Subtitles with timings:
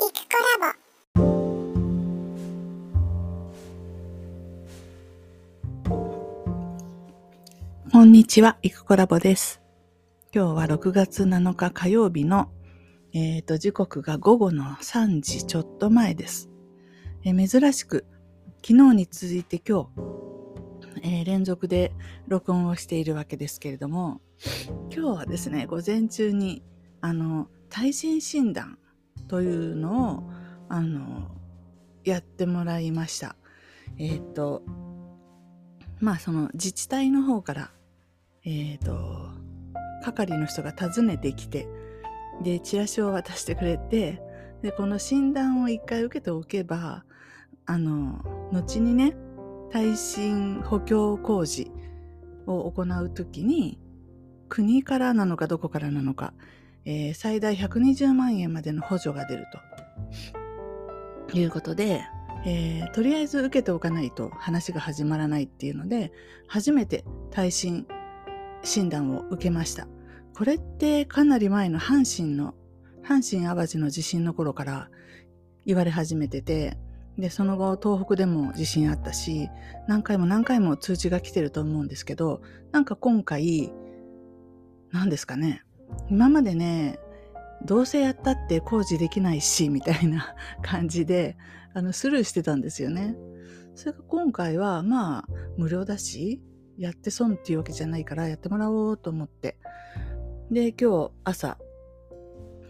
[0.00, 1.30] イクコラボ
[7.92, 9.60] こんにちは、イクコラボです。
[10.34, 12.50] 今日は6月7日火曜日の、
[13.12, 16.48] えっ、と、時刻が午後の3時ちょっと前です。
[17.24, 18.06] えー珍しく、
[18.66, 21.92] 昨日に続いて今日、えー連続で
[22.26, 24.22] 録音をしているわけですけれども、
[24.90, 26.62] 今日はですね、午前中に、
[27.02, 28.78] あの、耐震診断
[29.30, 30.22] というのを、
[30.68, 31.30] あの、
[32.02, 33.36] やってもらいました。
[33.96, 34.64] えっ、と、
[36.00, 37.70] まあ、その自治体の方から、
[38.44, 39.30] えっ、と、
[40.02, 41.68] 係の人が訪ねてきて、
[42.42, 44.20] で、チラシを渡してくれて、
[44.62, 47.04] で、この診断を一回受けておけば、
[47.66, 49.14] あの、後にね、
[49.70, 51.70] 耐震補強工事
[52.48, 53.78] を行うときに、
[54.48, 56.34] 国からなのかどこからなのか、
[56.84, 59.46] えー最大120万円までの補助が出る
[61.30, 62.02] ということで、
[62.44, 66.12] えーとりあえず受けておかないと話が始まらないっていうので、
[66.48, 67.86] 初めて耐震
[68.62, 69.88] 診断を受けました。
[70.34, 72.54] これってかなり前の阪神の、
[73.02, 74.90] 阪神淡路の地震の頃から
[75.66, 76.78] 言われ始めてて、
[77.18, 79.48] で、その後東北でも地震あったし、
[79.88, 82.40] 何回も何回も通知が来てると思うんですけど、
[82.72, 83.72] なんか今回、
[84.90, 85.62] 何ですかね。
[86.10, 86.98] 今までね、
[87.64, 91.36] どうせやったって工事できないし、みたいな 感じで、
[91.74, 93.16] あの、スルーしてたんですよね。
[93.74, 95.24] それが今回は、まあ、
[95.56, 96.42] 無料だし、
[96.78, 99.58] やって損っていうわけじゃないから、やってもらおうと思って。
[100.50, 101.58] で、今日朝、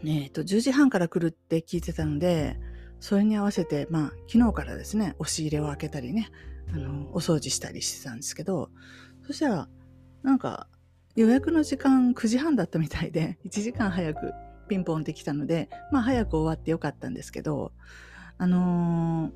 [0.05, 2.59] えっ、と、10時半から来るって聞いてたので、
[3.01, 6.31] それに合わせて、まあ、昨日からですね、押し入れを開けたりね、
[6.73, 8.71] あの、お掃除したりしてたんですけど、
[9.27, 9.69] そしたら、
[10.23, 10.69] なんか、
[11.17, 14.33] 予約の時間9時半だったみたいで、 1時間早く
[14.69, 17.73] ピンポンってきたので、まあ早く終わってよかったんですけど、
[18.39, 19.33] あの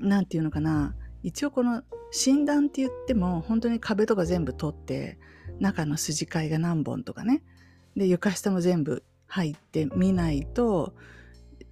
[0.00, 5.18] ーていうのかな、一応この診断って言っても、本当に壁とか全部取って、
[5.60, 7.42] 中の筋交いが何本とかね、
[7.96, 10.94] で、床下も全部入ってみないと、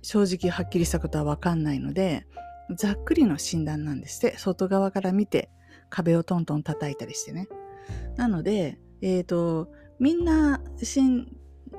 [0.03, 2.27] 正直はっきりしたことはわかんないので、
[2.77, 5.51] ざっくりの診断なんですって、外側から見て
[5.89, 7.49] 壁をトントン叩いたりしてね。
[8.17, 9.69] なので、えっ、と、
[9.99, 11.37] みんな新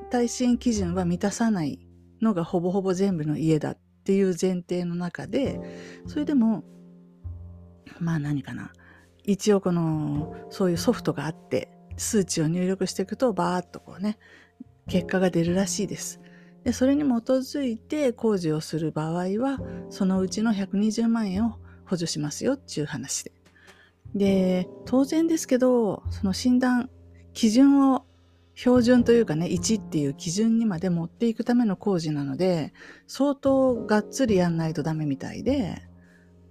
[0.10, 1.80] 耐震基準は満たさない
[2.22, 5.60] のがほぼほぼ全部の家だっていう前提の中で、
[6.08, 6.64] それでも、
[8.00, 8.72] まあ何かな。
[9.24, 14.18] 一応この、そういうソフトがあって、数値を入力していくと、バーっとこうね、
[14.88, 16.20] 結果が出るらしいです。
[16.64, 19.60] で、それに基づいて工事をする場合は、
[19.90, 21.56] そのうちの120万円を
[21.86, 23.32] 補助しますよっていう話で。
[24.16, 26.90] で、当然ですけど、その診断、
[27.34, 28.06] 基準を
[28.56, 32.74] 標準というかね、1っていう基準にまで持っていくための工事なので、
[33.08, 35.82] 相当がっつりやんないとダメみたいで、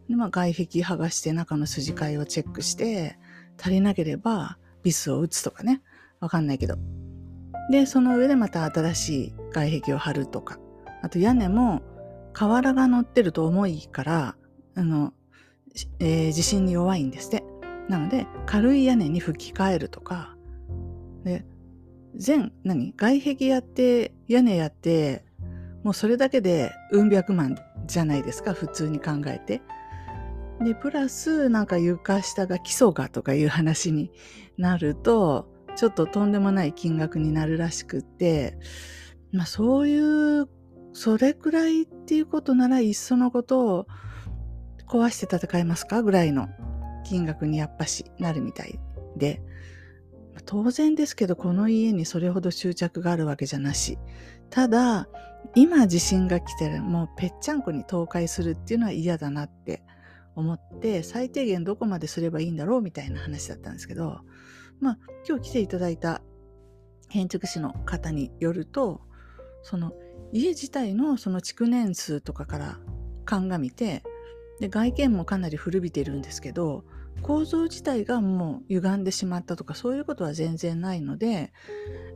[0.08, 3.18] でまあ、外壁剥がして中の筋交いをチェックして、
[3.60, 5.82] 足りなければビスを打つとかね、
[6.18, 6.76] わかんないけど。
[7.70, 10.58] で、その上でまた新しい外壁を張るとか。
[11.02, 11.82] あと屋根も
[12.32, 14.36] 瓦が乗ってると重いから、
[14.74, 15.12] あの、
[16.00, 17.44] えー地震に弱いんですって。
[17.88, 20.36] なので、軽い屋根に吹き替えるとか、
[22.14, 25.24] 全、何外壁やって、屋根やって、
[25.82, 27.56] もうそれだけでうん百万
[27.86, 29.62] じゃないですか、普通に考えて。
[30.62, 34.10] で、プラス、なんか床下が基礎がとかいう話に
[34.58, 38.58] なると、ちょっととんでもない金額になるらしくって、
[39.32, 40.48] まあそういう、
[40.92, 43.86] それくらいっていうことならいっそのことを
[44.88, 46.48] 壊して戦えますかぐらいの
[47.04, 48.78] 金額にやっぱしなるみたい
[49.16, 49.40] で、
[50.44, 53.98] 当然ですけど、この家にそれほど執着があるわけじゃなし。
[54.50, 55.08] ただ、
[55.54, 59.82] 今地震が来てる、もうぺっちゃんこに倒壊するっていうのは嫌だなって
[60.34, 64.20] 思って、最低限どこまですればいいんだろうみたいな話だったんですけど、
[64.80, 66.22] まあ、今日来ていただいた
[67.08, 69.00] 建築士の方によると、
[69.62, 69.92] その
[70.32, 72.78] 家自体のその築年数とかから
[73.24, 74.02] 鑑みて、
[74.60, 76.84] で外見もかなり古びてるんですけど、
[77.22, 81.52] 構造自体がもう歪んでしまったとかそういうことは全然ないので、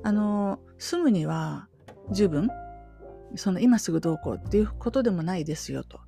[0.03, 1.69] あの、住むには
[2.11, 2.49] 十分、
[3.37, 6.01] その今すぐどうこうっていうことでもないですよと。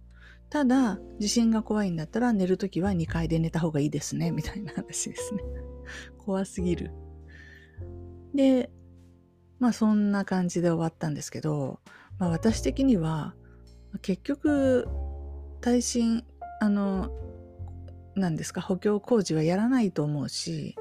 [0.48, 5.42] ただ、地震が怖いんだったら寝るときは2階で寝た方がいいですね、みたいな話ですね。
[6.18, 6.92] 怖すぎる。
[8.34, 8.70] で、
[9.58, 11.80] まあそんな感じで終わったんですけど、
[12.18, 13.34] まあ私的には
[14.02, 14.86] 結局
[15.60, 16.24] 耐震、
[16.60, 17.10] あの、
[18.16, 20.74] 何ですか、補強工事はやらないと思うし、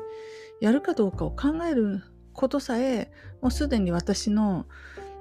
[0.62, 2.02] やるかどうかを考える
[2.34, 3.12] ことさえ、
[3.42, 4.66] もうすでに私の、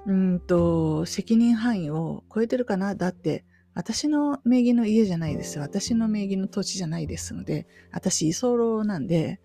[0.06, 2.94] うんと、責任範囲を超えてるかな？
[2.94, 3.44] だって、
[3.75, 5.58] 私の名義の家じゃないです。
[5.58, 9.40] 私の名義の土地じゃないですので、私居候なんで、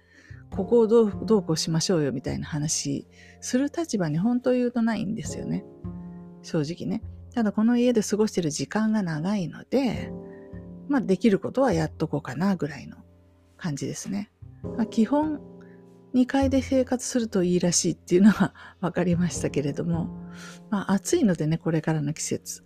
[0.51, 3.07] ここをどうどうこうしましょうよみたいな話
[3.39, 5.63] する立場に本当言うとないんですよね。
[6.44, 7.04] 正直ね。
[7.33, 10.12] ただこの家で過ごしてる時間が長いので、
[10.89, 12.97] まあできることはやっとこうかなぐらいの
[13.56, 14.31] 感じですね。
[14.63, 15.39] まあ、基本
[16.13, 20.09] 2階で生活するといいらしいっていうのは 分かりましたけれども、
[20.69, 22.63] まあ暑いのでね、これからの季節、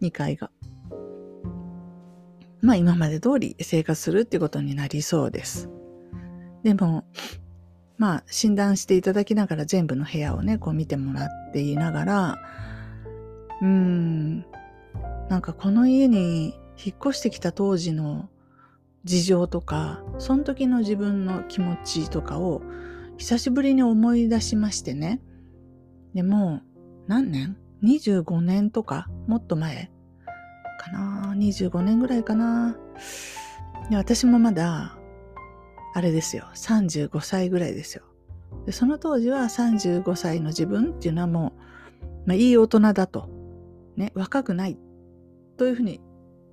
[0.00, 0.50] 2階が。
[2.60, 5.68] まあ今まで通り生活するっていうことになりそうです。
[6.64, 7.04] でも、
[7.98, 12.38] まあ診断していただきながら全部の部屋をね、こう見てもらっていながら、
[13.60, 14.46] うーん、
[15.28, 18.28] なんかこの家に引っ越してきた当時の
[19.04, 22.62] 事情とか、その時の自分の気持ちとかを
[23.16, 25.20] 久しぶりに思い出しましてね。
[26.14, 26.60] でも、
[27.06, 29.90] 何年 ?25 年とか、もっと前
[30.78, 32.76] かな ?25 年ぐらいかな
[33.90, 34.96] で私もまだ、
[35.94, 38.04] あれですよ、35歳ぐらいですよ。
[38.66, 41.52] でその当時は35歳の自分っていうのはも
[42.26, 43.28] う、まあ、いい大人だと、
[43.96, 44.78] ね、若くない
[45.56, 46.00] というふうに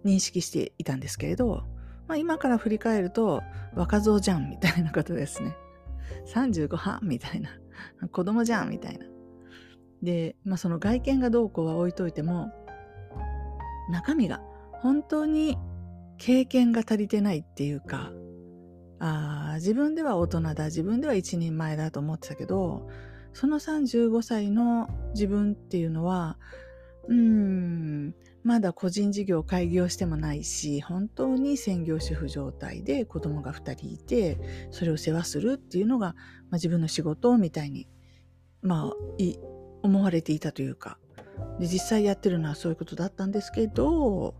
[0.05, 1.63] 認識していたんですけれど、
[2.07, 3.41] まあ、今から振り返ると
[3.75, 5.55] 若造じゃんみたいなことですね。
[6.33, 7.49] 35半みたいな。
[8.11, 9.05] 子供じゃんみたいな。
[10.03, 12.51] で、まあ、その外見がどうこうは置いといても、
[13.89, 14.41] 中身が
[14.81, 15.57] 本当に
[16.17, 18.11] 経験が足りてないっていうか、
[18.99, 22.87] あ自分では大人だ、自分では一人前だと思ってたけど、
[23.33, 26.37] その35歳の自分っていうのは、
[27.07, 34.37] うーん、まだ個人事業開業してもないし、本当に専業主婦状態で子供が2人いて、
[34.69, 36.15] それを世話するっていうのが、まあ、
[36.53, 37.87] 自分の仕事みたいに、
[38.61, 38.93] まあ、
[39.81, 40.99] 思われていたというか。
[41.59, 44.35] で、実際やってるのはそういうことだったんですけど、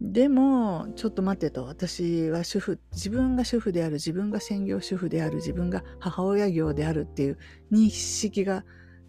[0.00, 7.38] でも、ちょっと待ってと、私は主婦、自分が主婦である、自分が専業主婦である、自分が母親業であるっていう
[7.70, 8.64] 認識が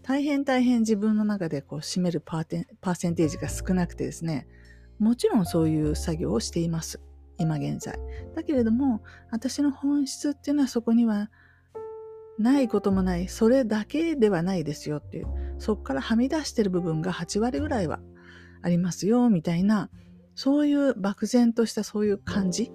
[0.07, 4.47] 大変大変自分の中でこう占めるパーテパーセンテージが少なくてですね、
[4.99, 7.01] もちろんそういう作業をしています。
[7.39, 7.97] 今現在。
[8.35, 11.31] だけれども、私の本質っていうのはそこには
[12.37, 13.27] ないこともない。
[13.29, 15.27] それだけではないですよっていう。
[15.57, 17.99] そこからはみ出してる部分が8割ぐらいは
[18.61, 19.89] ありますよ、みたいな、
[20.35, 22.71] そういう漠然としたそういう感じ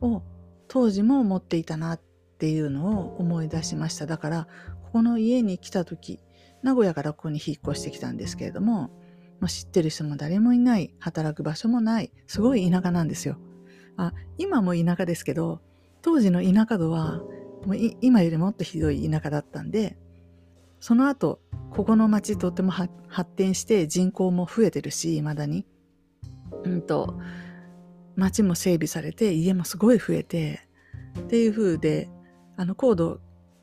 [0.00, 0.22] を
[0.66, 2.00] 当時も持っていたなっ
[2.38, 4.06] ていうのを思い出しました。
[4.06, 4.48] だから、
[4.92, 6.20] この家に来た時、
[6.62, 8.90] 名古屋からここに引っ越してきたんですけれども、
[9.40, 13.38] も知ってる人も誰もいない、働く場所もない、すごい田舎なんですよ。
[13.96, 15.60] あ、今も田舎ですけど、
[16.02, 17.22] 当時の田舎度は、
[17.66, 19.98] もう今よりもっとひどい田舎だったんで、
[20.80, 21.40] その後、
[21.70, 22.90] ここの町とっても発
[23.36, 25.66] 展して人口も増えてるし、未だに。
[26.64, 27.18] うんと、
[28.16, 30.60] 町も整備されて、家もすごい増えて、
[31.18, 32.08] っていう風で、
[32.56, 33.20] あの高度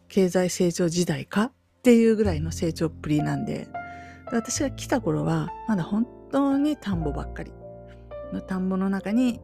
[0.08, 1.52] 経済成長時代かっ
[1.84, 3.68] ていうぐらいの成長っぷりなんで、
[4.32, 7.54] 私が来た頃は、まだ本当に田んぼばっかり。
[8.34, 9.40] の田んぼの中に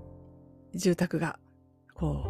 [0.74, 1.40] 住宅が、
[1.94, 2.26] こ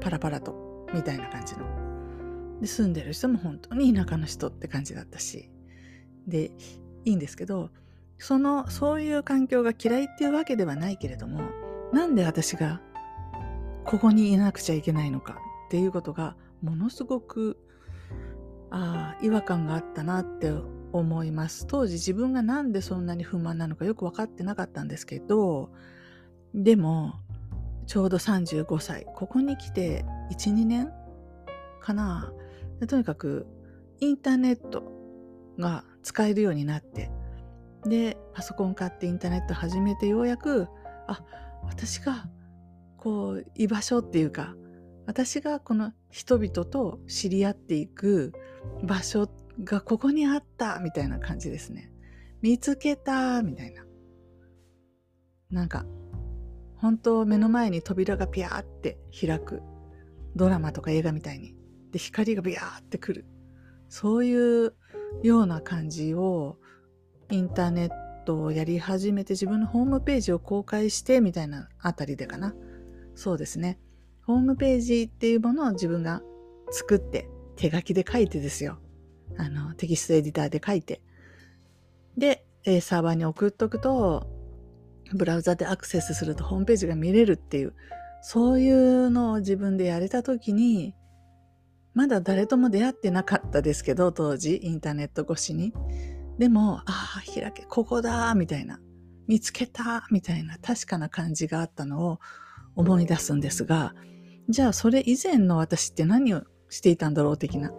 [0.00, 2.58] う、パラパラと、みたいな感じの。
[2.60, 5.50] で、住んでる人も本当に田舎の人って感じだったし。
[6.26, 6.50] で、
[7.04, 7.70] いいんですけど、
[8.18, 11.40] その、そういう環境が嫌いっていうわけではないけれども、
[11.92, 12.82] なんで私が
[13.84, 17.56] ここにいなくちゃいけないのかっていうことがものすごく
[18.70, 20.52] あ違和感があったなって
[20.92, 21.66] 思います。
[21.66, 25.70] 当時自分がなんでそんなに不満なのかよく分かってなかったんですけど、
[26.54, 27.14] でも、
[27.86, 29.06] ちょうど35歳。
[29.14, 30.92] ここに来て1、2年
[31.80, 32.32] かな。
[32.86, 33.46] とにかく、
[34.00, 34.82] インターネット
[35.58, 37.10] が使えるようになって、
[37.84, 40.68] で、パソコン買ってインターネット始めてようやく、
[41.06, 41.22] あ、
[41.64, 42.28] 私が、
[42.96, 44.54] こう、居場所っていうか、
[45.06, 48.32] 私がこの人々と知り合っていく
[48.82, 49.28] 場所
[49.64, 51.92] がここにあったみたいな感じですね。
[52.40, 53.84] 見つけたみたいな。
[55.50, 55.86] なんか、
[56.76, 59.62] 本当目の前に扉がピャーって開く。
[60.36, 61.56] ドラマとか映画みたいに。
[61.90, 63.26] で、光がビャーってくる。
[63.88, 64.74] そういう
[65.22, 66.58] ような感じを
[67.30, 67.90] インターネッ
[68.24, 72.54] トをやり始めて自分のホームページを公開してみたいなあたりでかな。
[73.14, 73.80] そうですね。
[74.28, 76.20] ホームページっていうものを自分が
[76.70, 78.78] 作って手書きで書いてですよ。
[79.38, 81.00] あの、テキストエディターで書いて。
[82.18, 82.44] で、
[82.82, 84.26] サーバーに送っとくと、
[85.14, 87.72] ブラウザでアクセスするとホームページが見れるっていう、
[88.20, 90.94] そういうのを自分でやれた時に、
[91.94, 95.72] まだ誰とも出会ってなかったですけど、当時、インターネット越しに。
[96.38, 98.78] でも、ああ、開け、ここだみたいな、
[99.26, 102.18] 見つけたみたいな確かな感じがあったのを
[102.76, 103.94] 思い出すんですが、
[104.48, 107.72] じゃあそれ以前の私って何をしていたんだろう的な。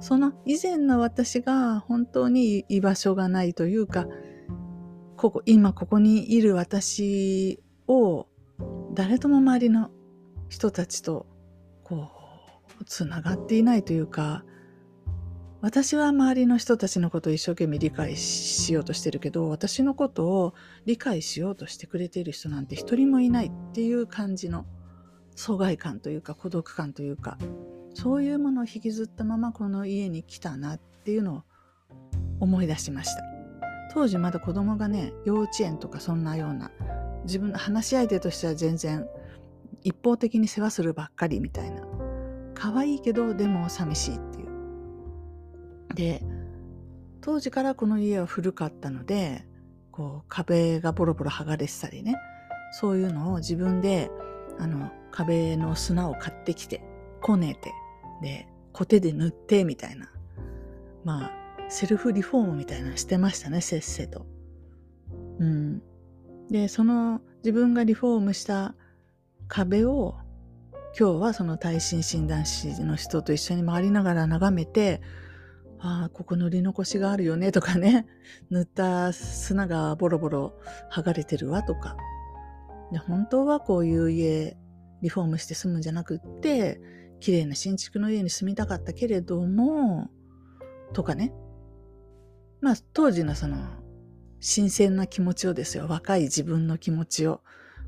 [0.00, 4.06] その以前の私が本当に居場所がないというか、
[5.16, 8.26] ここ、今ここにいる私を
[8.94, 9.90] 誰とも周りの
[10.48, 11.26] 人たちと
[11.82, 12.08] こ
[12.80, 14.44] う、つながっていないというか、
[15.62, 20.54] 私は周りの人たちのことを一生懸命理解しようとしてるけど、私のことを
[20.84, 24.66] 理解しようとしてくれている人なんて一人もいないっていう感じの
[25.36, 27.38] 疎外感というか孤独感というか、
[27.94, 31.42] そういうものを引きずったままこの家に来たなっていうのを
[32.40, 33.22] 思い出しました。
[33.94, 36.70] 当時まだ子供がね、幼稚園とかそんなような、
[37.24, 39.06] 自分の話し相手としては全然
[39.82, 41.82] 一方的に世話するばっかりみたいな。
[42.54, 45.94] 可愛いけど、でも寂しいっていう。
[45.94, 46.22] で、
[47.20, 49.46] 当時からこの家は古かったので、
[49.90, 52.16] こう壁がボロボロ剥がれてたりね、
[52.72, 54.10] そういうのを自分で、
[54.58, 56.82] あの、壁の砂を買ってきて、
[57.20, 57.72] こねて、
[58.22, 60.10] で、コテで塗ってみたいな。
[61.04, 61.30] まあ、
[61.68, 64.26] セルフリフォームみたいなしてましたね、せっせと。
[65.38, 65.82] うん。
[66.50, 68.74] で、その自分がリフォームした
[69.48, 70.16] 壁を
[70.98, 75.02] 今日はその耐震診断士の人と一緒に回りながら眺めて、
[75.78, 78.06] ああ、ここ塗り残しがあるよねとかね、
[78.48, 80.54] 塗った砂がボロボロ
[80.90, 81.96] 剥がれてるわとか。
[82.92, 84.56] で本当はこういう家、
[85.02, 86.80] リフォームして住むんじゃなくって、
[87.20, 90.08] 綺麗な新築の家に住みたかったけれども、
[90.92, 91.32] とかね。
[92.60, 93.58] まあ当時のその
[94.40, 97.42] 新鮮な気持ちをですよ、若い自分の気持ちを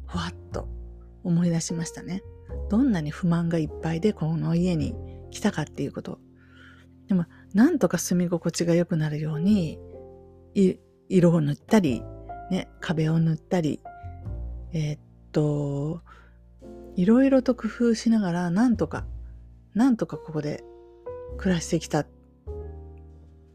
[0.07, 0.69] ふわっと
[1.23, 2.23] 思い出しましたね。
[2.71, 4.95] どんなに不満がいっぱいでこの家に
[5.31, 6.19] 来たかっていうこと。
[7.07, 7.25] でも、
[7.55, 9.79] なんとか住み心地が良くなるように、
[11.09, 12.03] 色を塗ったり、
[12.51, 13.81] ね、壁を塗ったり、
[14.73, 14.99] え、っ
[15.33, 16.03] と、
[16.97, 19.07] いろいろと工夫しながら、なんとか、
[19.75, 20.65] なんとかここで
[21.37, 22.07] 暮らしてきた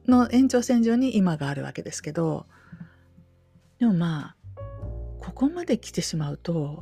[0.07, 2.45] の延長線上に今があるわけですけど、
[3.79, 4.35] でもまあ、
[5.19, 6.81] ここまで来てしまうと、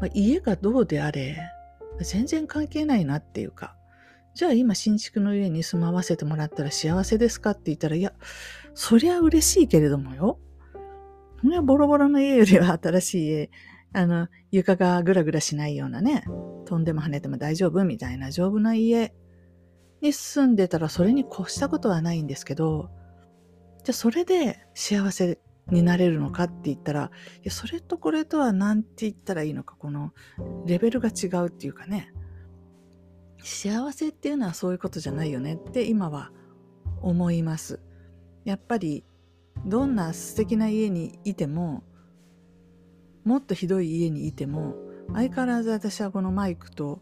[0.00, 1.38] まあ、家がどうであれ、
[2.00, 3.76] 全然関係ないなっていうか、
[4.34, 8.12] じゃあ今新築の家に住まわせてもらったら幸せですかって言ったら、いや、
[8.74, 10.38] そりゃ嬉しいけれどもよ。
[11.46, 13.50] それはボロボロの家よりは新しい家、
[13.92, 16.24] あの、床がぐらぐらしないようなね、
[16.64, 19.14] 飛んでも跳ねても大丈夫みたいな丈夫な家
[20.00, 22.90] に住んでたらそれに越したことはないんですけど、
[23.84, 25.38] じゃあそれで幸せ
[25.70, 30.12] になれるのかって言ったら、いや、それとこれとは何て言ったらいいのか、この
[30.66, 32.12] レベルが違うっていうかね、
[33.44, 36.32] 幸せっていうのはそういうことじゃないよねって今は
[37.02, 37.78] 思います。
[38.44, 39.04] やっぱり、
[39.64, 41.82] どんな素敵な家にいても、
[43.24, 44.74] もっとひどい家にいても、
[45.12, 47.00] 相変わらず私はこのマイクと、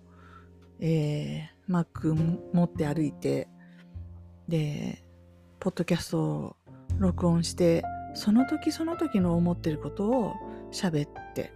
[0.81, 3.49] えー、マック持って歩いて、
[4.49, 5.03] で、
[5.61, 6.57] ポッドキャストを
[6.99, 7.83] 録音して、
[8.15, 10.35] その時その時の思ってることを
[10.73, 11.53] 喋って、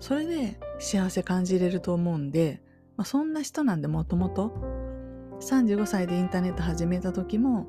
[0.00, 2.62] それで幸せ感じれると思うんで、
[2.96, 4.52] まあ、そんな人なんでもともと。
[5.40, 7.66] 35歳でインターネット始めた時も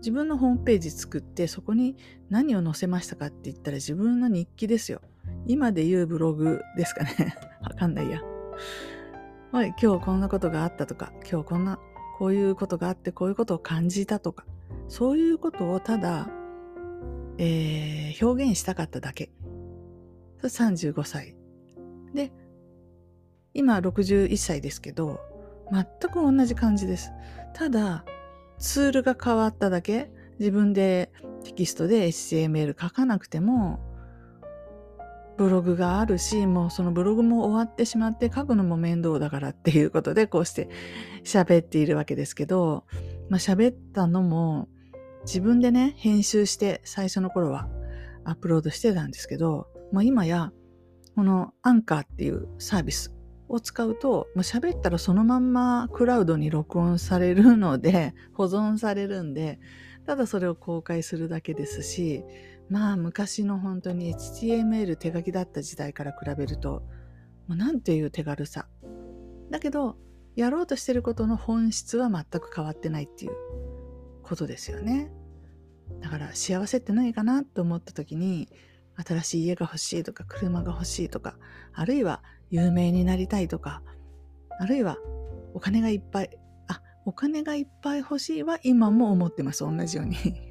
[0.00, 1.96] 自分のホームページ作ってそこに
[2.28, 5.00] 何を載せましたかって言ったら自分の日記ですよ。
[5.46, 7.36] 今で言うブログですかね。
[7.62, 8.20] わかんないや。
[9.52, 11.78] はい、今日こんなことがあったとか、今日こんな、
[12.18, 14.44] こういうことがあってこういうことを感じたとか、
[14.88, 16.30] そういうことをただ
[17.42, 19.30] えー、表現したかっただけ。
[20.42, 21.36] 35歳。
[22.12, 22.32] で、
[23.54, 25.20] 今61歳ですけど、
[25.72, 27.10] 全く同じ感じです。
[27.54, 28.04] ただ、
[28.60, 31.10] ツールが変わっただけ、自分で
[31.44, 33.80] テキストで HTML 書かなくても、
[35.36, 40.68] ブログがあるし、もうそのブログも終わってしまって書くのも面倒だからっていうことでこうして
[41.24, 42.84] 喋っているわけですけど、
[43.30, 44.68] まあ喋ったのも
[45.24, 47.68] 自分でね、編集して最初の頃は
[48.24, 50.52] アップロードしてたんですけど、まあ、今や
[51.16, 53.14] このアンカーっていうサービス
[53.50, 59.58] を使うと、もう喋ったらそのまんまクラウドに録音されるので、 保存されるんで、
[60.06, 62.24] ただそれを公開するだけですし、
[62.68, 66.84] まあ昔の本当に HTML 手書きだった時代から比べると、
[67.48, 68.68] もうなんていう手軽さ。
[69.50, 69.98] だけど、
[70.36, 73.32] やろうとしてることの本質は全く変わってないっていう
[74.22, 75.12] ことですよね。
[76.00, 78.48] だから幸せって何かなと思った時に
[78.96, 81.36] 新しい家が欲しいとか車が欲しいとか
[81.72, 83.82] あるいは有名になりたいとか
[84.58, 84.98] あるいは
[85.54, 86.30] お金がいっぱい
[86.68, 90.16] あお金がいっぱい欲しいは今も思ってます同じように。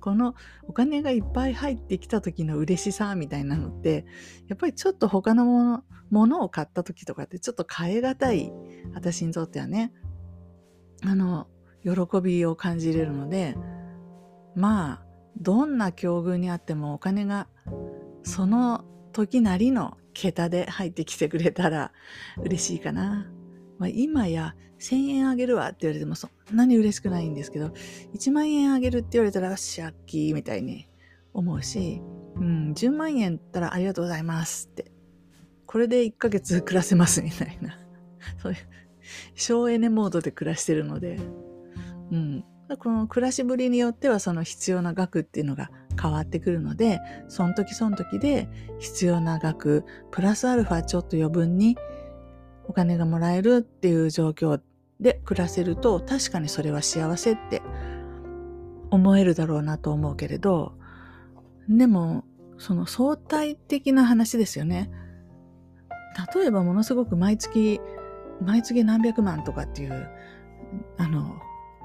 [0.00, 4.06] このお金がいっぱい入ってきた時の嬉しさみたいなのって
[4.46, 8.52] やっぱりちょっと他のものものを買った時とかってちょっと変え難い
[8.94, 9.92] 私にとってはね。
[11.02, 11.48] あの
[11.82, 13.56] 喜びを感じれるので
[14.54, 15.06] まあ
[15.38, 17.48] どんな境遇にあってもお金が
[18.22, 21.92] その時なりの桁で入ってきてくれたら
[22.38, 23.30] 嬉しいかな。
[23.78, 27.66] まあ、今や1000円あげるわって言われてもそんなに嬉しくないんですけど、
[28.14, 30.88] 1万円あげるって言われたら、シャッキーみたいに
[31.34, 32.00] 思うし、
[32.36, 34.90] うん、10万円ったらありがとうございますって。
[35.66, 37.78] これで1ヶ月暮らせますみたいな。
[38.40, 38.58] そういう、
[39.34, 41.18] 省エネモードで暮らしてるので、
[42.10, 42.44] うん。
[42.78, 45.70] この暮らしぶりによってはその必要な額っていうのが
[46.00, 48.48] 変わってくるので、その時その時で
[48.78, 51.76] 必要な額、プラスアルファちょっと余分に
[52.68, 54.60] お金がもらえるっていう状況
[55.00, 57.62] で暮らせると確かにそれは幸せって
[58.90, 60.74] 思えるだろうなと思うけれど、
[61.68, 62.24] でも
[62.58, 64.90] その相対的な話ですよね。
[66.34, 67.80] 例えばものすごく毎月、
[68.40, 70.08] 毎月何百万とかっていう、
[70.96, 71.36] あの、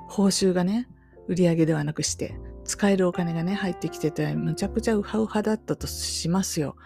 [0.07, 0.87] 報酬がね、
[1.27, 2.39] 売り上げではなくして、
[2.71, 6.77] 使えるお金がね、入ってきてて、むちゃくちゃウハウハだったとしますよ。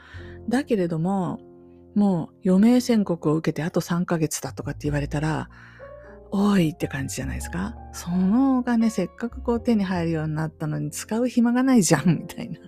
[0.50, 1.40] だけれども、
[1.94, 5.50] もう余命宣告を受けてあと3ヶ月だとかって言われたら、
[6.32, 7.76] 多いって感じじゃないですか。
[7.94, 12.60] そのお金せっかくこう手に入るようになったのに使う暇がないじゃん、みたいな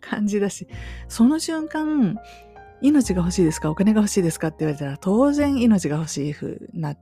[0.00, 0.68] 感じだし、
[1.08, 2.18] その瞬間、
[2.82, 3.70] 命が欲しいですか？
[3.70, 6.98] お金が欲しいですかって言われたら当然命が欲しい風になっ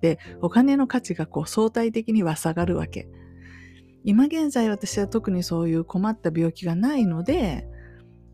[0.00, 3.06] て、お金の価値がこう相対的には下がるわけ。
[4.04, 7.66] 今現在私は特にそういう困った病気がないので、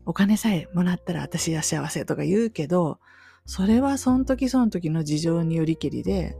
[0.05, 2.99] お金さえもらったら私は幸せとか言うけど、
[3.45, 6.37] それはその時その時の事情によりけりで、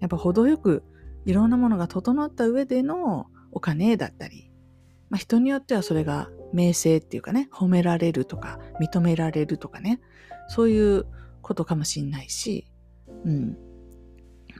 [0.00, 0.82] やっぱ程よく
[1.24, 4.50] いろんなものが整った上でのお金だったり、
[5.10, 10.00] まあ、人によってはそれが名声っていうかね、褒められるとか、認められるとかね、
[10.48, 11.06] そういう
[11.42, 12.70] ことかもしんないし、
[13.24, 13.56] うん。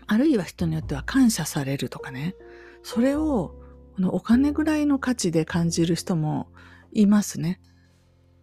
[0.07, 2.35] あるいは人によっては感謝されるとかね、
[2.83, 3.55] それを
[3.97, 6.49] このお金ぐらいの価値で感じる人も
[6.93, 7.63] いますね。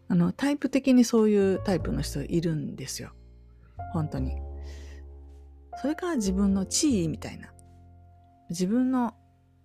[0.08, 3.12] あの、タイプ的にそういうタイプの人いるんですよ。
[3.94, 4.42] 本当に。
[5.80, 7.54] それから自分の地位みたいな。
[8.50, 9.14] 自分の、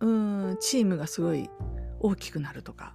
[0.00, 1.48] うん、チームがすごい
[2.00, 2.94] 大きくなるとか、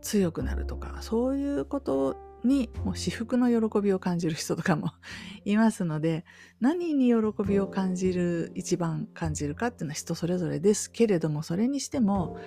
[0.00, 2.16] 強くなるとか、そういうこと
[2.48, 4.90] にもう至福の喜びを感じる人とかも
[5.44, 6.24] いますので、
[6.60, 12.38] 何に喜びを感じる、一番感じるかっていうのは人それぞれですけれども、それにしても、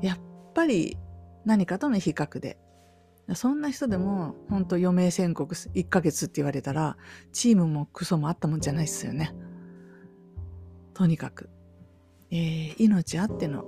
[0.00, 0.18] やっ
[0.54, 0.96] ぱり
[1.44, 2.58] 何かとの比較で
[3.34, 6.96] そんな人でも、本当余命宣告1ヶ月って言われたら、
[7.32, 9.34] チームもクソもあったもんじゃないっすよね。
[10.94, 11.48] とにかく、
[12.30, 13.64] えー、命あっての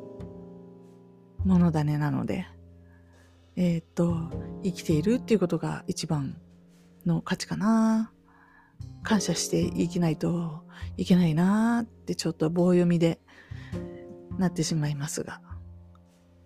[1.44, 2.46] ものだねなので、
[3.56, 4.30] えー、っと、
[4.62, 6.36] 生きているっていうことが一番
[7.06, 8.12] の価値かな。
[9.02, 10.62] 感謝していけないと
[10.96, 13.20] いけないなってちょっと棒読みで
[14.38, 15.40] なってしまいますが。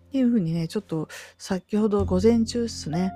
[0.09, 3.12] っていうふうにね、ちょっと先ほど午前中っすね、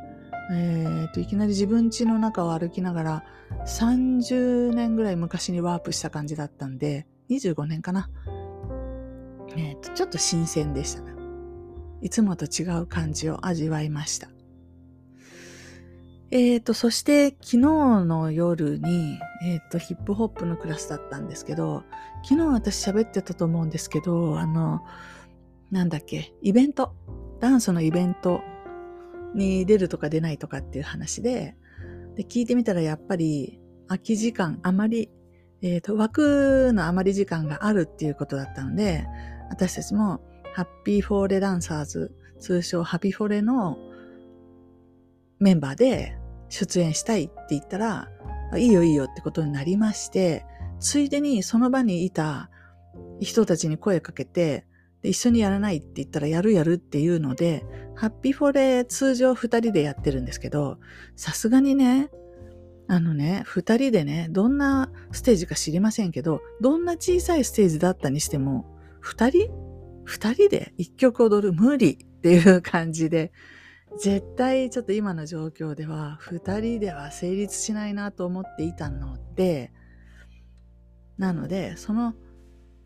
[0.52, 3.24] えー、といきなり自分家の中を歩きながら
[3.66, 8.10] 30年ぐらい昔にワープした感じだったんで、25年かな。
[9.56, 11.19] えー、とちょっと新鮮でしたね。
[12.02, 14.28] いつもと違う感じを味わいました。
[16.32, 17.56] えーと、そして昨日
[18.04, 21.82] の夜に、えーと、ヒップホップのクラスだったんですけど、
[22.22, 24.84] 昨日私喋ってたと思うんですけど、あの、
[25.72, 26.94] なんだっけ、イベント、
[27.40, 28.42] ダンスのイベント
[29.34, 31.56] に出るとか出ないとかっていう話で、
[32.14, 35.10] で、聞いてみたらやっぱり空き時間、あまり、
[35.62, 39.04] えっ、ー、と、枠の余り時間があるっていうことだったので、
[39.50, 40.20] 私たちも
[40.54, 43.78] ハッピーフォーレダンサーズ、通称ハピフォレの
[45.38, 46.16] メンバーで
[46.48, 48.08] 出演したいって言ったら、
[48.56, 50.44] いいよいいよってことになりまして、
[50.80, 52.50] ついでにその場にいた
[53.20, 54.66] 人たちに声かけて、
[55.02, 60.78] で一緒にやらないって言ったらやるやるっていうので、ハッピーフォレ通常二人でやってるんですけど、
[61.16, 62.10] さすがにね、
[62.88, 68.66] あのね、二人でね、どんなステージか知りませんけど、どんな小さいステージだったにしても、
[69.00, 69.48] 二人
[70.04, 73.32] 二人で一曲踊る無理っていう感じで、
[73.98, 79.72] 絶対ちょっと今の状況では二人では成立しないなと思っていたので、
[81.18, 82.14] なので、その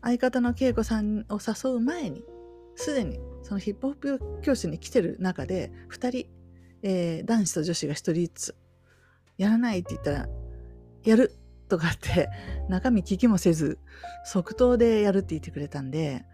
[0.01, 2.23] 相方の恵子さんを誘う前に、
[2.75, 6.27] すでにそのヒップホップ教室に来てる中で、2人、
[6.83, 8.55] えー、男子と女子が1人ずつ、
[9.37, 10.29] やらないって言ったら、
[11.03, 11.31] やる
[11.69, 12.29] とかって、
[12.69, 13.79] 中身聞きもせず、
[14.25, 16.25] 即答でやるって言ってくれたんで、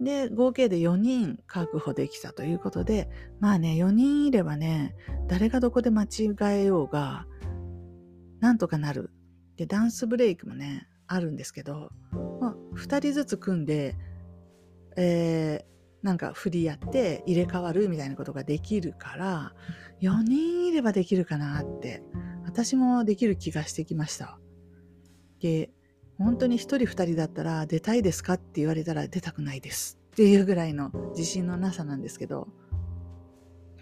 [0.00, 3.08] で、合計で4人確保できたということで、
[3.40, 4.94] まあね、4人いればね、
[5.26, 7.26] 誰がどこで間違えようが、
[8.40, 9.10] なんとかなる。
[9.56, 11.90] で、ダンスブレイクもね、あるんですけど、
[12.40, 13.96] まあ、2人ずつ組んで、
[14.96, 19.54] えー、なんか振りやって入れ替わるみたいなことができるから、
[20.02, 22.02] 4人いればできるかなって、
[22.44, 24.38] 私もできる気がしてきました。
[25.40, 25.70] で、
[26.18, 29.98] 本当に1人2人だったら出たいですかって言われたら出たくないです。
[30.12, 32.48] っていうぐらいの自信のなさなんですけど、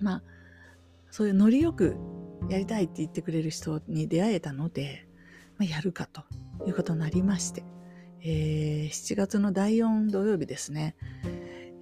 [0.00, 0.22] まあ、
[1.10, 1.96] そういうノリよく
[2.48, 5.06] やりたいって言ってくれる人に出会えたので、
[5.58, 6.22] まあ、やるかと
[6.66, 7.62] いうことになりまして、
[8.20, 10.96] えー、7月の第4土曜日ですね、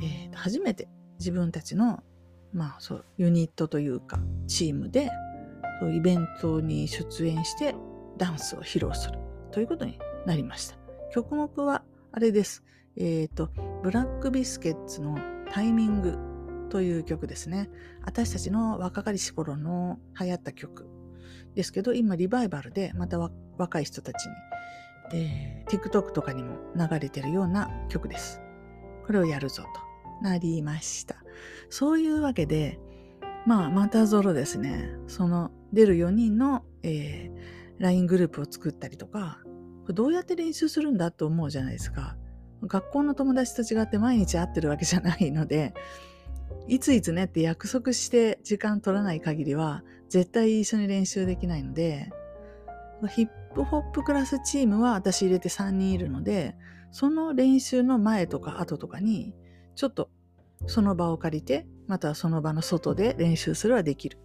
[0.03, 0.89] えー、初めて
[1.19, 2.03] 自分たちの、
[2.53, 5.11] まあ、そうユニットというかチームで
[5.81, 7.75] そうイベントに出演して
[8.19, 9.19] ダンスを披露する
[9.51, 10.77] ということになりました。
[11.13, 12.65] 曲目はあれです。
[12.97, 13.51] えっ、ー、と、
[13.83, 15.19] ブラックビスケッツの
[15.51, 16.19] タイミング
[16.71, 17.71] という曲ですね。
[18.05, 20.89] 私たちの若かりし頃の流行った曲
[21.55, 23.19] ですけど、今リバイバルでまた
[23.59, 24.33] 若い人たちに、
[25.15, 28.41] えー、TikTok とかにも流れてるような曲です。
[29.07, 31.17] これをやるぞとなりました。
[31.69, 32.79] そういうわけで、
[33.47, 34.95] まあ、またぞろですね。
[35.09, 39.43] その出る4人の、えー、LINE グループを作ったりとか、
[39.89, 42.17] どうやって練習するんだと思うじゃないですか。
[42.63, 45.75] 学校の友達と違って毎日会ってるわけじゃないので、
[46.69, 52.13] いついつねって約束して時間取らない限りは絶対一緒に練習できないので、
[53.09, 56.57] ヒップホップクラスチームは私入れて3人いるので、
[56.93, 59.35] その練習の前とか後とかに、
[59.75, 60.11] ちょっと
[60.67, 64.19] その場を借りて、またはその場の外で練習するはできる。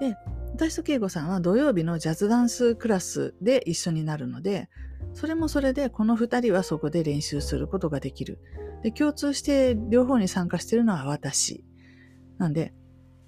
[0.00, 0.16] で、
[0.54, 4.68] 私と恵子さんは土曜日のジャズダンスクラスで一緒になるので、
[5.12, 8.38] それもそれでこの2人はそこで練習することができる。
[8.82, 11.64] で、共通して両方に参加してるのは私。
[12.38, 12.72] なんで、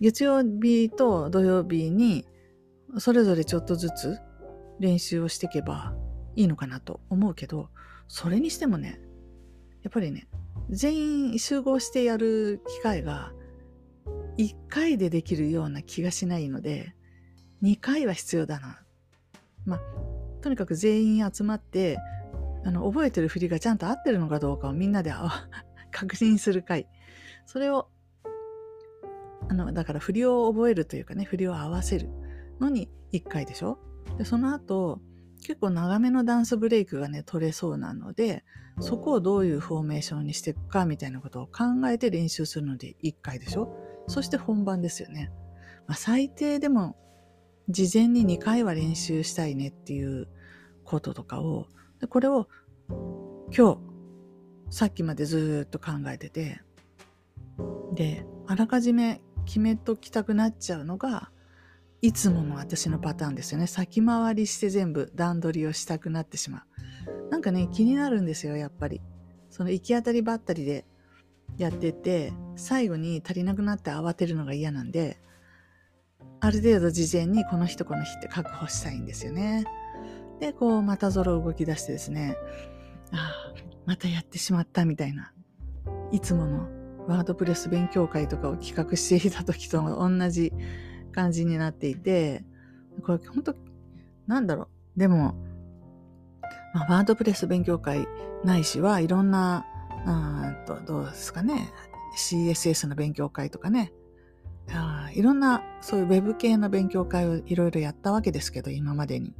[0.00, 2.26] 月曜日と土曜日に
[2.98, 4.18] それぞれちょっとずつ
[4.80, 5.94] 練習をしていけば
[6.34, 7.68] いいのかなと思うけど、
[8.08, 9.00] それにしてもね、
[9.82, 10.28] やっぱりね、
[10.70, 10.96] 全
[11.32, 13.32] 員集合してやる機会が
[14.38, 16.94] 1回でできるような気がしないので、
[17.62, 18.80] 2回は必要だな。
[19.64, 19.80] まあ、
[20.40, 21.98] とにかく全員集まって、
[22.64, 25.12] あの、覚えてる振りがちゃんと合ってるのかどうかをみんなで
[25.90, 26.86] 確認する回。
[27.46, 27.88] それを、
[29.48, 32.08] あの、だから振りを覚えるというかね、振りを合わせる
[32.60, 33.78] のに1回でしょ
[34.18, 35.00] で、その後、
[35.44, 38.44] 結構長めのダンスブレイクがね、取れそうなので、
[38.80, 45.30] そこをどういうフォーメーションにしていくかみたいなことを考えて練習するので1回でしょそして本番ですよね。
[45.86, 46.96] まあ、最低でも
[47.68, 50.28] 事前に2回は練習したいねっていう
[50.84, 51.66] こととかを、
[52.00, 52.48] でこれを
[53.56, 53.78] 今日、
[54.70, 56.60] さっきまでずっと考えてて、
[57.94, 61.30] で、あらかじめ決めときたくなっちゃうのが、
[62.00, 63.66] いつもの私のパターンですよね。
[63.66, 66.64] 先回りして全部段取りをしたくなってしま
[67.28, 67.30] う。
[67.30, 69.00] なんかね、気になるんですよ、やっぱり。
[69.50, 70.86] その行き当たりばったりで
[71.58, 75.20] やってて、最後に足りなくなって慌てるのが嫌なんで、
[76.40, 79.64] ある程度事前にこの人この日って確保したいんですよね。
[80.40, 82.36] で、こう、またぞろ動き出してですね、
[83.12, 83.54] ああ、
[83.86, 85.32] またやってしまったみたいな、
[86.10, 86.68] いつもの
[87.06, 90.52] ワードプレス勉強会とかを企画していた時と同じ
[91.12, 92.44] 感じになっていて、
[93.04, 93.54] これ本当
[94.26, 94.98] なんだろう。
[94.98, 95.34] でも、
[96.74, 98.06] まあ、ワードプレス勉強会
[98.44, 99.66] ないしはいろんな
[100.06, 101.72] あとどうですかね。
[102.16, 103.92] CSS の勉強会とかね。
[104.70, 109.34] あいろんなそういうウェブ系の勉強会をいろいろやったわけですけど今までに、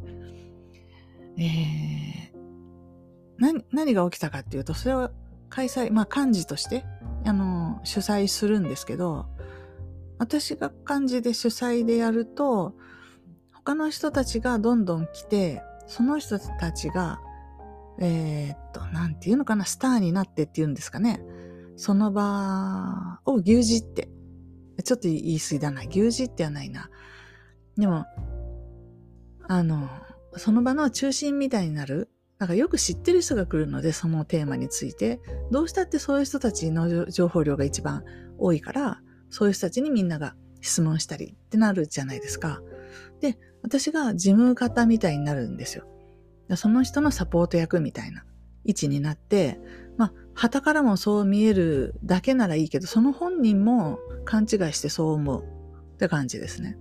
[1.39, 2.37] えー、
[3.39, 5.11] 何何が起きたかっていうとそれを
[5.49, 6.85] 開催まあ幹事として
[7.25, 9.27] あの主催するんですけど
[10.19, 12.75] 私が幹事で主催でやると
[13.53, 17.21] 他の人たちがどんどん来てその人たちが
[18.01, 21.23] えー、っと、なんていうのかな、スターになってっていうんですかね。
[21.77, 24.09] その場を牛耳って、
[24.85, 25.83] ちょっと言い過ぎだな。
[25.83, 26.91] 牛耳ってはないな。
[27.77, 28.05] でも、
[29.49, 29.89] あの、
[30.37, 32.11] その場の中心みたいになる。
[32.39, 35.21] なんかよく知ってる人が来るので、そのテーマについて。
[35.51, 38.05] どうしたってそういう人たちの情報量が一番
[38.39, 39.01] 多いから、
[39.31, 42.61] そういう人たちにみんなが質問したりってなるじゃないですか。
[43.21, 45.87] で、私が事務方みたいになるんですよ。
[46.57, 48.25] その人のサポート役みたいな
[48.65, 49.59] 位置になって、
[49.97, 55.45] まあ、旗からもそう見えるだけならいいけど、その本人も勘違いしてそう思う
[55.95, 56.77] って感じですね。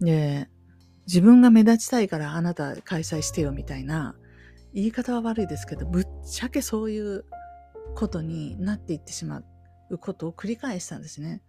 [0.00, 0.48] で、
[1.06, 4.16] 自分が目立ちたいからあなた開催してよみたいな、
[4.74, 7.24] 言い方は悪いですけど、ぶっちゃけそういう
[7.94, 9.42] ことになっていってしま
[9.90, 11.42] うことを繰り返したんですね。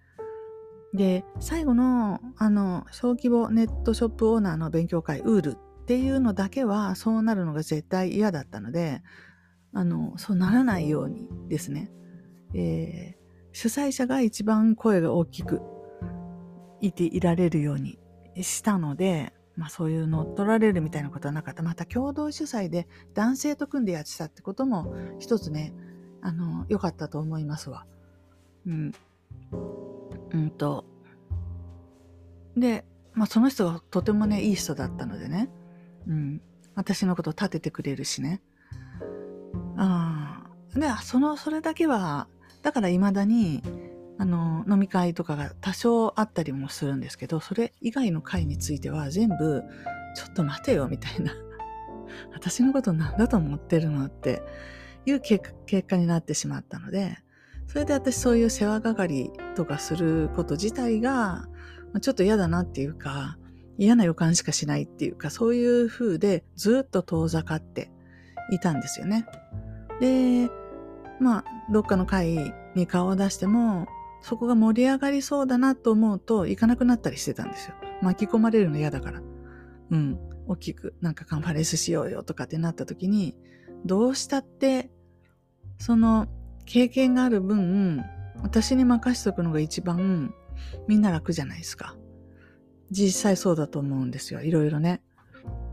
[0.94, 9.02] で、最後の、あの、小規模ネットショップオーナーの勉強会、ウールっていうのだけは、そうなるのが絶対嫌だったので、
[9.72, 11.90] あの、そうならないようにですね、
[12.54, 13.18] えー、
[13.54, 15.62] 主催者が一番声が大きく
[16.82, 18.00] いていられるように
[18.36, 21.64] したので、まあそういう乗っ取られるみたいなことはなかった。
[21.64, 25.74] また共同主催で男性と組んでやってたってことも一つね、
[26.22, 27.86] あの、良かったと思いますわ。
[28.66, 28.92] うん。
[30.34, 30.84] うんと。
[32.58, 35.50] で、まあその人がとてもね、いい人だったのでね。
[36.08, 36.42] うん。
[36.76, 38.42] 私のこと立ててくれるしね。
[39.78, 40.44] あ
[40.76, 40.80] あ。
[40.80, 42.28] で、その、それだけは、
[42.62, 43.64] だから未だに、
[44.20, 49.64] あの、飲み会とかが多少あったりもするんですけど、それ以外の会については全部、
[50.16, 51.34] ちょっと待てよ、みたいな。
[52.34, 54.42] 私のことなんだと思ってるのって
[55.06, 55.54] いう結
[55.88, 57.18] 果になってしまったので、
[57.68, 61.48] それで私そういう世話係とかすること自体が、
[62.02, 63.38] ちょっと嫌だなっていうか、
[63.78, 67.92] 嫌な予感しかしないっていうか、そういう風でずっと遠ざかって
[68.52, 69.26] いたんですよね。
[70.00, 70.50] で、
[71.20, 73.88] まあ、どっかの会に顔を出しても、
[74.22, 77.76] そこが盛り上がりそうだなと思うと行かなくなったりしてたんですよ。
[78.02, 79.22] 巻き込まれるの嫌だから。
[79.92, 80.20] うん。
[80.48, 83.36] 大きくなんかカンファレンスしようよとかってなった時に、
[83.86, 84.90] どうしたって、
[85.78, 86.28] その
[86.66, 88.04] 経験がある分、
[88.42, 90.34] 私に任しとくのが一番
[90.88, 91.96] みんな楽じゃないですか。
[92.92, 94.42] 実際そうだと思うんですよ。
[94.42, 95.02] いろいろね。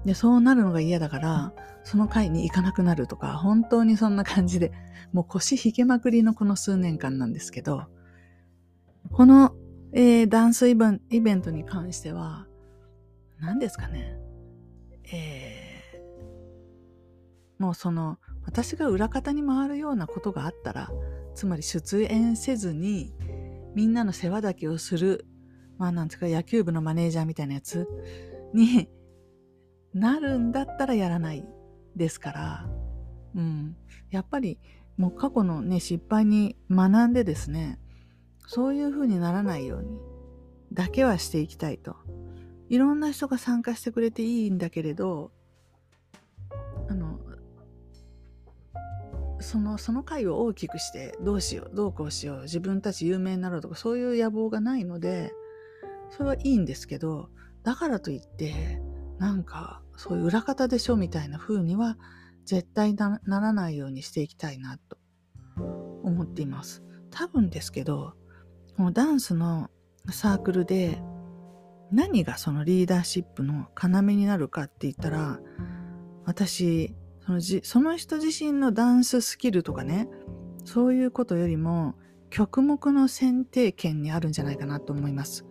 [0.05, 4.73] で、そうなるのが嫌だから、その会に行かなくなるとか、本当にそんな感じで、
[5.13, 7.85] もう腰引けまくりのこの数年間なんですけど、
[9.13, 9.55] この、
[9.93, 12.47] えー、ダンスイベンイベントに関しては、
[13.39, 14.19] 何ですかね。
[15.13, 20.91] えー、もうその、私が裏方に回るようなことがあったら、
[21.35, 23.15] つまり出演せずに、
[23.75, 25.27] みんなの世話だけをする、
[25.79, 27.89] まあなんですか、野球部のマネージャーみたいなやつ
[28.53, 28.89] に
[29.93, 31.47] なるんだったらやらない
[31.97, 32.71] ですから、
[33.35, 33.77] うん。
[34.11, 34.59] やっぱり、
[34.97, 37.81] もう過去のね、失敗に学んでですね、
[38.47, 39.99] そういう風にならないように
[40.73, 41.97] だけはしていきたいと。
[42.69, 45.31] いろんな人が参加してくれていいんだけれど、
[46.89, 47.19] あの、
[49.41, 55.33] その、その回を大きくしてどうしよう、どうこうしよう、自分たち有名になろうとかそういう野望がないので、
[56.17, 57.29] それはいいんですけど、
[57.65, 58.81] だからといって、
[59.19, 61.97] なんかそういう裏方でしょみたいな風には
[62.45, 64.97] 絶対ならないようにしていきたいなと
[66.05, 66.85] 思っています。
[67.11, 68.15] 多分ですけど、
[68.77, 69.71] このダンスの
[70.11, 71.03] サークルで
[71.91, 75.41] 何がそのリーダーシップの要になるかって言ったら、
[76.25, 76.95] 私、
[77.27, 80.09] そのじその人自身のダンススキルとかね、
[80.65, 81.95] そういうことよりも
[82.31, 85.45] 曲目の選定権にあるんじゃないかなと思います。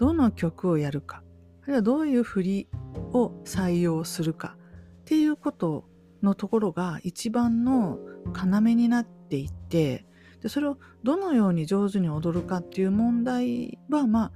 [0.00, 1.22] どの曲をやるか、
[1.62, 2.68] あるいはどういう振り
[3.12, 4.56] を採用するか
[5.02, 5.84] っていうこと
[6.22, 7.98] のところが一番の
[8.34, 10.06] 要になっていって
[10.42, 14.32] でそれをどのように上手に踊るかっていう問題はまあ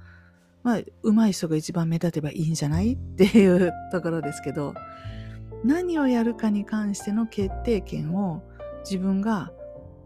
[0.61, 2.93] まあ上手い人が一番目立てばいいんじゃない？
[2.93, 4.75] っていうところですけど
[5.63, 8.43] 何をやるかに関しての決定権を
[8.83, 9.51] 自分が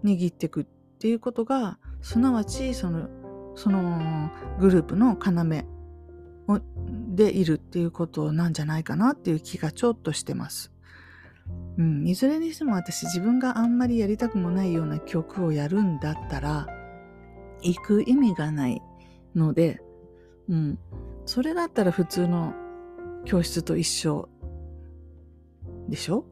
[0.06, 0.65] 握っていくっ
[1.00, 3.10] ていうことがすなわちその
[3.60, 5.17] そのグループの
[6.48, 6.62] 要
[7.13, 10.72] でいるっていうことなんじゃないかなっていう気がちょっとしてます。
[11.78, 16.67] うん、いずれにしても私自分があんまりやりたくもないような曲をやるんだったら
[17.62, 18.82] 行く意味がない
[19.36, 19.82] ので、
[20.48, 20.80] うん、
[21.26, 22.54] それだったら普通の
[23.26, 24.30] 教室と一緒
[25.89, 26.24] でしょ？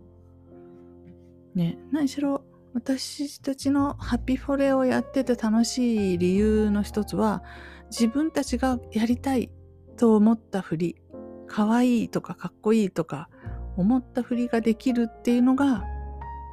[1.55, 2.36] ね、何しろ
[2.77, 7.41] 私たちのハピーフォレをやってて楽しい理由の一つは
[7.89, 9.49] 自分たちがやりたい
[9.97, 11.01] と思った振り、
[11.47, 13.29] 可愛いとかかっこいいとか
[13.77, 15.85] 思った振りができるっていうのが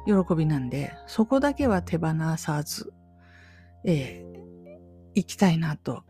[0.07, 2.91] 喜びなんで、そこだけは手放さず、
[3.83, 4.79] えー、
[5.13, 6.01] 行きたいなと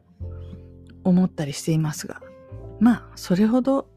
[1.04, 2.22] 思ったりしていますが、
[2.80, 3.90] まあ、それほど、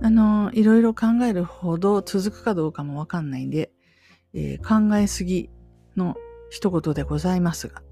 [0.00, 3.72] あの、いろいろ考えるほど続くかどうかもわかんないんで、
[4.34, 5.50] えー、考えすぎ
[5.96, 6.16] の
[6.50, 7.82] 一言でございますが、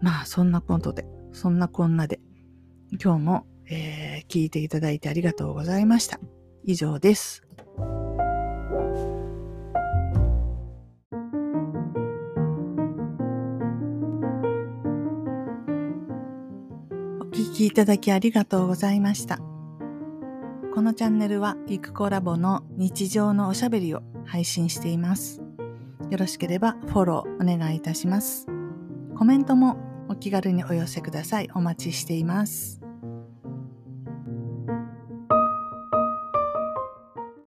[0.00, 2.20] まあ、そんなことで、そんなこんなで、
[3.02, 6.20] 今日もえー、聞いていただいてありがとうございました。
[6.64, 7.42] 以上です。
[17.20, 19.38] お聞きいただきありがとうございました。
[20.74, 25.45] このチャンネルは、イクコラボの日常のおしゃべりを配信しています。
[26.10, 28.46] よろしければフォローお願いいたします。
[29.16, 29.76] コメントも
[30.08, 31.50] お気軽にお寄せください。
[31.54, 32.85] お待ちしています。